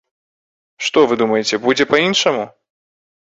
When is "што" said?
0.85-0.99